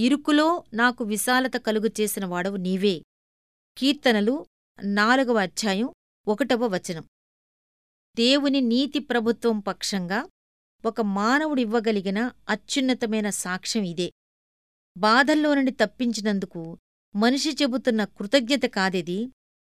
ఇరుకులో 0.00 0.64
నాకు 0.74 1.04
విశాలత 1.04 1.52
కలుగు 1.56 1.86
చేసిన 1.86 2.24
వాడవు 2.24 2.56
నీవే. 2.56 3.02
కీర్తనలు 3.78 4.46
నాలుగవ 4.82 5.38
అధ్యాయం 5.38 5.88
ఒకటవ 6.28 6.66
వచనం. 6.66 7.02
దేవుని 8.16 8.60
నీతి 8.60 8.98
ప్రభుత్వం 8.98 9.60
పక్షంగా 9.60 10.28
ఒక 10.84 11.00
మానవుడివ్వగలిగిన 11.00 12.30
అత్యున్నతమైన 12.48 13.30
సాక్ష్యం 13.30 13.84
ఇదే. 13.84 14.12
బాధల్లో 14.96 15.54
నుండి 15.54 15.70
తప్పించినందుకు 15.70 16.78
మనిషి 17.16 17.56
చెబుతున్న 17.62 18.04
కృతజ్ఞత 18.04 18.66
కాదిది? 18.66 19.26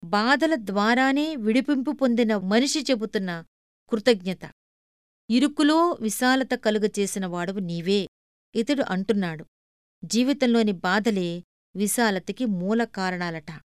బాధల 0.04 0.54
ద్వారానే 0.54 1.36
విడిపింపు 1.36 1.90
పొందిన 1.90 2.36
మనిషి 2.36 2.80
చెబుతున్న 2.90 3.44
కృతజ్ఞత. 3.90 4.52
ఇరుకులో 5.30 5.90
విశాలత 5.90 6.50
కలుగచేసిన 6.54 7.26
వాడవు 7.26 7.58
నీవే. 7.58 8.08
ఇతడు 8.54 8.82
అంటున్నాడు. 8.82 9.44
జీవితంలోని 10.04 10.72
బాధలే 10.72 11.44
విశాలతకి 11.76 12.44
మూల 12.44 12.84
కారణాలట. 12.84 13.60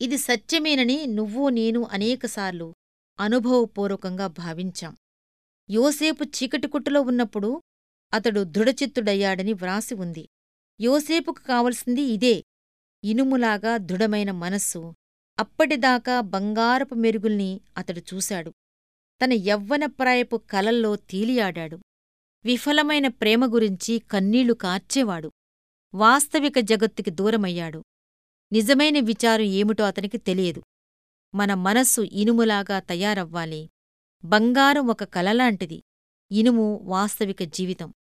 ఇది 0.00 0.18
సత్యమేనని 0.18 1.06
నువ్వూ 1.06 1.48
నేను 1.48 1.88
అనేకసార్లు 1.90 2.74
అనుభవపూర్వకంగా 3.20 4.26
భావించాం. 4.26 4.96
యోసేపు 5.70 6.24
చీకటికుట్టులో 6.24 7.02
ఉన్నప్పుడు 7.02 7.62
అతడు 8.12 8.40
దృఢచిత్తుడయ్యాడని 8.44 9.52
వ్రాసి 9.52 9.94
ఉంది. 9.94 10.28
యోసేపుకు 10.80 11.40
కావలసింది 11.42 12.02
ఇదే. 12.02 12.44
ఇనుములాగా 13.04 13.76
దృఢమైన 13.76 14.30
మనస్సు 14.30 14.94
అప్పటిదాకా 15.38 16.20
బంగారపు 16.20 16.94
మెరుగుల్ని 16.94 17.60
అతడు 17.78 18.00
చూశాడు. 18.14 18.50
తన 19.24 19.32
యవ్వనప్రాయపు 19.32 20.36
కలల్లో 20.36 20.96
తేలియాడాడు. 20.96 21.78
విఫలమైన 22.44 23.08
ప్రేమ 23.08 23.54
గురించి 23.54 23.98
కన్నీళ్ళు 23.98 24.54
కార్చేవాడు. 24.54 25.32
వాస్తవిక 25.94 26.58
జగత్తుకి 26.58 27.10
దూరమయ్యాడు. 27.10 27.82
నిజమైన 28.52 29.00
విచారం 29.00 29.42
ఏమిటో 29.42 29.84
అతనికి 29.84 30.18
తెలియదు. 30.18 30.62
మన 31.34 31.54
మనస్సు 31.54 32.00
ఇనుములాగా 32.00 32.78
తయారవ్వాలి. 32.78 33.70
బంగారం 34.24 34.86
ఒక 34.86 35.04
కలలాంటిది. 35.04 35.82
ఇనుము 36.32 36.80
వాస్తవిక 36.82 37.42
జీవితం. 37.42 37.92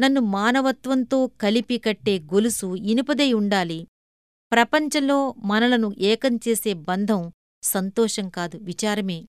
నన్ను 0.00 0.20
మానవత్వంతో 0.20 1.26
కలిపి 1.26 1.78
కట్టే 1.78 2.18
గొలుసు 2.18 2.76
ఇనుపదై 2.76 3.32
ఉండాలి. 3.32 3.88
ప్రపంచంలో 4.52 5.32
మనలను 5.32 5.94
ఏకం 5.98 6.36
చేసే 6.36 6.72
బంధం 6.72 7.32
సంతోషం 7.62 8.28
కాదు 8.28 8.56
విచారమే. 8.56 9.26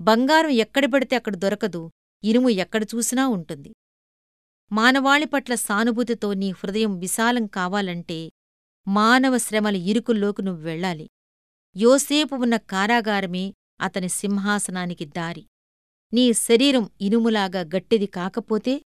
బంగారం 0.00 0.50
ఎక్కడ 0.50 0.86
పడితే 0.86 1.16
అక్కడ 1.16 1.36
దొరకదు. 1.36 1.90
ఇనుము 2.24 2.50
ఎక్కడ 2.50 2.82
చూసినా 2.82 3.28
ఉంటుంది. 3.28 3.74
మానవాళి 4.72 5.26
పట్ల 5.26 5.54
సానుభూతితో 5.54 6.34
నీ 6.34 6.50
హృదయం 6.50 6.98
విశాలం 6.98 7.46
కావాలంటే 7.46 8.30
మానవ 8.88 9.38
శ్రమల 9.38 9.76
ఇరుకుల్లోకి 9.76 10.42
నువ్వు 10.42 10.62
వెళ్ళాలి. 10.62 11.08
యోసేపు 11.76 12.34
ఉన్న 12.34 12.56
కారాగారమే 12.56 13.54
అతని 13.80 14.08
సింహాసనానికి 14.08 15.04
దారి. 15.04 15.46
నీ 16.12 16.32
శరీరం 16.32 16.90
ఇనుములాగా 17.00 17.60
గట్టిది 17.60 18.06
కాకపోతే 18.06 18.82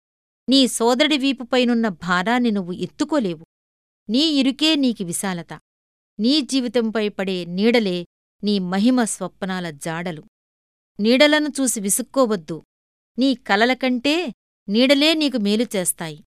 నీ 0.50 0.68
సోదరుడి 0.68 1.18
వీపుపైనున్న 1.18 1.88
భారాన్ని 1.88 2.52
నువ్వు 2.52 2.72
ఎత్తుకోలేవు. 2.72 3.46
నీ 4.10 4.20
ఇరుకే 4.20 4.76
నీకి 4.76 5.04
విశాలత. 5.04 5.54
నీ 6.20 6.42
జీవితంపై 6.42 7.10
పడే 7.10 7.46
నీడలే 7.46 8.06
నీ 8.44 8.60
మహిమ 8.60 9.04
స్వప్నాల 9.04 9.70
జాడలు. 9.70 10.24
నీడలను 11.00 11.50
చూసి 11.62 11.80
విసుక్కోవద్దు. 11.80 12.64
నీ 13.20 13.36
కలలకంటే 13.36 14.34
నీడలే 14.70 15.14
నీకు 15.14 15.38
మేలు 15.38 15.66
చేస్తాయి. 15.76 16.24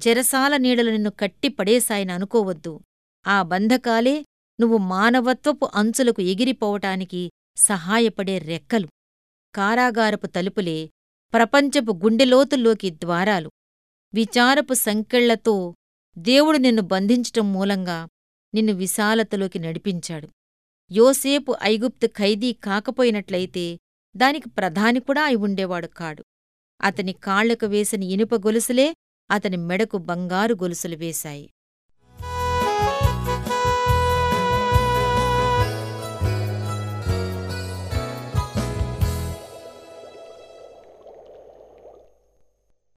చెరసాల 0.00 0.56
నీడలు 0.56 0.90
నిన్ను 0.90 1.10
కట్టి 1.10 1.48
పడేశాయని 1.48 2.12
అనుకోవద్దు. 2.12 2.80
ఆ 3.26 3.42
బంధకాలే 3.42 4.24
నువ్వు 4.60 4.78
మానవత్వపు 4.78 5.70
అంచులకు 5.74 6.22
ఎగిరిపోవటానికి 6.22 7.30
సహాయపడే 7.56 8.38
రెక్కలు. 8.38 8.88
కారాగారపు 9.54 10.26
తలుపులే 10.26 10.90
ప్రపంచపు 11.32 11.92
గుండెలోతుల్లోకి 11.92 12.90
ద్వారాలు. 12.90 13.50
విచారపు 14.14 14.74
సంకెళ్ళతో 14.74 15.74
దేవుడు 16.18 16.58
నిన్ను 16.58 16.82
బంధించటం 16.82 17.52
మూలంగా 17.52 18.08
నిన్ను 18.54 18.72
విశాలతలోకి 18.72 19.58
నడిపించాడు. 19.58 20.28
యోసేపు 20.92 21.56
ఐగుప్తు 21.62 22.06
ఖైదీ 22.06 22.52
కాకపోయినట్లయితే 22.52 23.78
దానికి 24.16 24.48
ప్రధాని 24.48 25.00
కూడా 25.00 25.24
అయి 25.24 25.36
ఉండేవాడు 25.36 25.86
కాడు. 25.86 26.24
అతని 26.80 27.12
కాళ్ళకు 27.12 27.66
వేసిన 27.66 28.02
ఇనుప 28.04 28.34
గొలుసులే 28.46 28.88
అతని 29.30 29.56
మెడకు 29.68 29.98
బంగారు 29.98 30.54
గొలుసులు 30.54 30.96
వేశాయి. 30.96 31.44